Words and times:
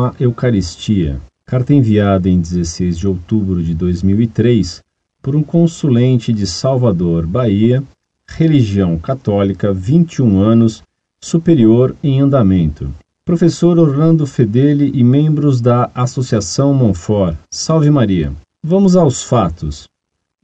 à 0.00 0.14
Eucaristia. 0.18 1.20
Carta 1.44 1.74
enviada 1.74 2.30
em 2.30 2.40
16 2.40 2.96
de 2.96 3.06
outubro 3.06 3.62
de 3.62 3.74
2003 3.74 4.82
por 5.20 5.36
um 5.36 5.42
consulente 5.42 6.32
de 6.32 6.46
Salvador, 6.46 7.26
Bahia, 7.26 7.84
religião 8.26 8.98
católica, 8.98 9.72
21 9.72 10.40
anos, 10.40 10.82
superior 11.20 11.94
em 12.02 12.20
andamento. 12.20 12.90
Professor 13.22 13.78
Orlando 13.78 14.26
Fedeli 14.26 14.90
e 14.94 15.04
membros 15.04 15.60
da 15.60 15.90
Associação 15.94 16.72
Monfort. 16.72 17.36
Salve 17.50 17.90
Maria. 17.90 18.32
Vamos 18.64 18.96
aos 18.96 19.22
fatos. 19.22 19.88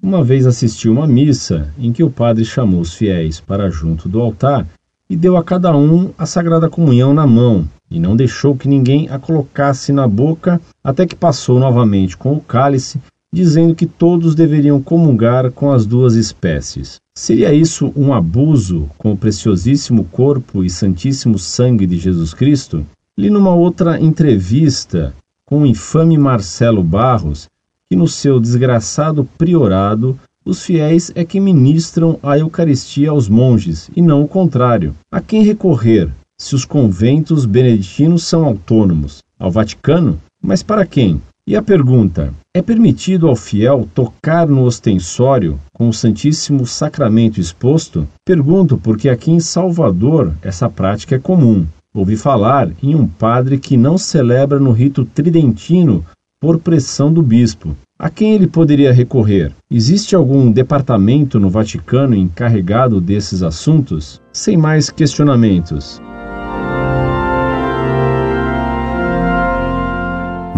Uma 0.00 0.23
vez 0.23 0.47
assisti 0.47 0.89
uma 0.89 1.06
missa 1.06 1.73
em 1.78 1.91
que 1.91 2.05
o 2.05 2.11
padre 2.11 2.45
chamou 2.45 2.80
os 2.80 2.95
fiéis 2.95 3.41
para 3.41 3.70
junto 3.70 4.09
do 4.09 4.20
altar 4.20 4.66
e 5.09 5.16
deu 5.16 5.39
a 5.39 5.42
cada 5.42 5.75
um 5.75 6.12
a 6.19 6.27
Sagrada 6.27 6.69
Comunhão 6.69 7.14
na 7.14 7.27
mão, 7.27 7.66
e 7.91 7.98
não 7.98 8.16
deixou 8.16 8.56
que 8.56 8.69
ninguém 8.69 9.09
a 9.09 9.19
colocasse 9.19 9.92
na 9.92 10.06
boca, 10.06 10.60
até 10.83 11.06
que 11.06 11.15
passou 11.15 11.59
novamente 11.59 12.16
com 12.16 12.34
o 12.34 12.41
cálice, 12.41 13.01
dizendo 13.33 13.74
que 13.74 13.87
todos 13.87 14.34
deveriam 14.34 14.80
comungar 14.80 15.51
com 15.52 15.70
as 15.70 15.84
duas 15.84 16.14
espécies. 16.14 16.98
Seria 17.14 17.52
isso 17.52 17.92
um 17.97 18.12
abuso 18.12 18.88
com 18.97 19.12
o 19.12 19.16
preciosíssimo 19.16 20.05
corpo 20.05 20.64
e 20.64 20.70
santíssimo 20.70 21.38
sangue 21.38 21.87
de 21.87 21.98
Jesus 21.98 22.33
Cristo? 22.33 22.87
Li 23.16 23.28
numa 23.30 23.55
outra 23.55 24.00
entrevista 24.00 25.12
com 25.45 25.62
o 25.62 25.66
infame 25.66 26.16
Marcelo 26.16 26.83
Barros 26.83 27.48
que 27.89 27.97
no 27.97 28.06
seu 28.06 28.39
desgraçado 28.39 29.27
priorado 29.36 30.19
os 30.45 30.62
fiéis 30.62 31.12
é 31.14 31.25
que 31.25 31.41
ministram 31.41 32.19
a 32.23 32.39
Eucaristia 32.39 33.11
aos 33.11 33.28
monges, 33.28 33.91
e 33.94 34.00
não 34.00 34.22
o 34.22 34.28
contrário. 34.28 34.94
A 35.11 35.20
quem 35.20 35.42
recorrer, 35.42 36.11
se 36.41 36.55
os 36.55 36.64
conventos 36.64 37.44
beneditinos 37.44 38.25
são 38.25 38.44
autônomos? 38.44 39.19
Ao 39.39 39.50
Vaticano? 39.50 40.19
Mas 40.42 40.62
para 40.62 40.86
quem? 40.86 41.20
E 41.47 41.56
a 41.56 41.62
pergunta: 41.62 42.33
é 42.55 42.62
permitido 42.62 43.28
ao 43.28 43.34
fiel 43.34 43.89
tocar 43.94 44.47
no 44.47 44.62
ostensório 44.62 45.59
com 45.72 45.89
o 45.89 45.92
Santíssimo 45.92 46.66
Sacramento 46.66 47.41
exposto? 47.41 48.06
Pergunto 48.25 48.78
porque 48.78 49.09
aqui 49.09 49.31
em 49.31 49.41
Salvador 49.41 50.33
essa 50.42 50.69
prática 50.69 51.16
é 51.16 51.19
comum. 51.19 51.66
Ouvi 51.94 52.16
falar 52.16 52.70
em 52.83 52.94
um 52.94 53.06
padre 53.06 53.59
que 53.59 53.77
não 53.77 53.97
celebra 53.97 54.61
no 54.61 54.72
rito 54.72 55.05
tridentino 55.05 56.05
por 56.41 56.59
pressão 56.59 57.12
do 57.12 57.22
bispo. 57.22 57.75
A 57.98 58.09
quem 58.09 58.34
ele 58.34 58.47
poderia 58.47 58.92
recorrer? 58.92 59.50
Existe 59.69 60.14
algum 60.14 60.53
departamento 60.53 61.41
no 61.41 61.50
Vaticano 61.50 62.14
encarregado 62.14 63.00
desses 63.00 63.42
assuntos? 63.42 64.20
Sem 64.33 64.56
mais 64.56 64.89
questionamentos. 64.91 66.00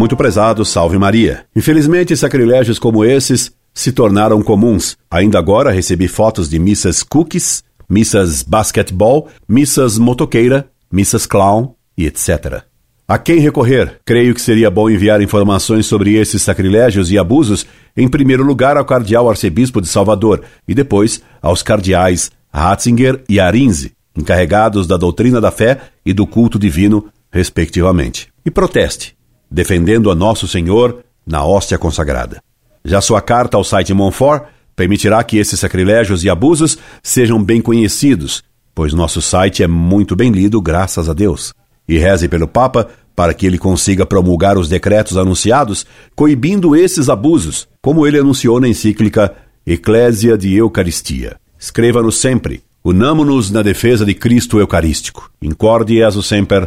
Muito 0.00 0.16
prezado, 0.16 0.64
salve 0.64 0.96
Maria. 0.96 1.44
Infelizmente, 1.54 2.16
sacrilégios 2.16 2.78
como 2.78 3.04
esses 3.04 3.52
se 3.74 3.92
tornaram 3.92 4.40
comuns. 4.40 4.96
Ainda 5.10 5.38
agora 5.38 5.70
recebi 5.70 6.08
fotos 6.08 6.48
de 6.48 6.58
missas 6.58 7.02
cookies, 7.02 7.62
missas 7.86 8.42
basquetebol, 8.42 9.28
missas 9.46 9.98
motoqueira, 9.98 10.70
missas 10.90 11.26
clown 11.26 11.74
e 11.98 12.06
etc. 12.06 12.62
A 13.06 13.18
quem 13.18 13.40
recorrer? 13.40 14.00
Creio 14.02 14.34
que 14.34 14.40
seria 14.40 14.70
bom 14.70 14.88
enviar 14.88 15.20
informações 15.20 15.84
sobre 15.84 16.14
esses 16.14 16.40
sacrilégios 16.40 17.12
e 17.12 17.18
abusos, 17.18 17.66
em 17.94 18.08
primeiro 18.08 18.42
lugar 18.42 18.78
ao 18.78 18.86
cardeal 18.86 19.28
arcebispo 19.28 19.82
de 19.82 19.88
Salvador 19.88 20.42
e 20.66 20.74
depois 20.74 21.22
aos 21.42 21.62
cardeais 21.62 22.32
Ratzinger 22.50 23.22
e 23.28 23.38
Arinze, 23.38 23.92
encarregados 24.16 24.86
da 24.86 24.96
doutrina 24.96 25.42
da 25.42 25.50
fé 25.50 25.78
e 26.06 26.14
do 26.14 26.26
culto 26.26 26.58
divino, 26.58 27.12
respectivamente. 27.30 28.28
E 28.46 28.50
proteste, 28.50 29.14
defendendo 29.50 30.10
a 30.10 30.14
Nosso 30.14 30.46
Senhor 30.46 31.04
na 31.26 31.44
hóstia 31.44 31.78
consagrada. 31.78 32.42
Já 32.84 33.00
sua 33.00 33.20
carta 33.20 33.56
ao 33.56 33.64
site 33.64 33.92
Monfort 33.92 34.44
permitirá 34.74 35.22
que 35.22 35.36
esses 35.36 35.60
sacrilégios 35.60 36.24
e 36.24 36.30
abusos 36.30 36.78
sejam 37.02 37.42
bem 37.42 37.60
conhecidos, 37.60 38.42
pois 38.74 38.94
nosso 38.94 39.20
site 39.20 39.62
é 39.62 39.66
muito 39.66 40.16
bem 40.16 40.30
lido, 40.30 40.60
graças 40.60 41.08
a 41.08 41.12
Deus. 41.12 41.52
E 41.86 41.98
reze 41.98 42.28
pelo 42.28 42.48
Papa 42.48 42.88
para 43.14 43.34
que 43.34 43.46
ele 43.46 43.58
consiga 43.58 44.06
promulgar 44.06 44.56
os 44.56 44.68
decretos 44.68 45.18
anunciados, 45.18 45.84
coibindo 46.16 46.74
esses 46.74 47.10
abusos, 47.10 47.68
como 47.82 48.06
ele 48.06 48.18
anunciou 48.18 48.58
na 48.58 48.68
encíclica 48.68 49.34
Eclésia 49.66 50.38
de 50.38 50.54
Eucaristia. 50.54 51.36
Escreva-nos 51.58 52.18
sempre. 52.18 52.62
Unamo-nos 52.82 53.50
na 53.50 53.60
defesa 53.60 54.06
de 54.06 54.14
Cristo 54.14 54.58
Eucarístico. 54.58 55.30
Incorde 55.42 55.96
Jesus 55.96 56.26
Semper, 56.26 56.66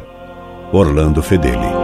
Orlando 0.71 1.23
Fedeli. 1.23 1.82